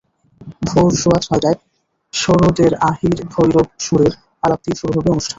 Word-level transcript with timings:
ভোর 0.67 0.91
সোয়া 0.95 1.19
ছয়টায় 1.21 1.57
সরোদের 2.13 2.71
আহীর-ভৈরব 2.89 3.67
সুরের 3.79 4.13
আলাপ 4.43 4.59
দিয়ে 4.63 4.79
শুরু 4.81 4.91
হবে 4.93 5.09
অনুষ্ঠান। 5.09 5.29